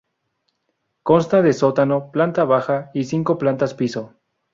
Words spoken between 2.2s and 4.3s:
baja y cinco plantas piso.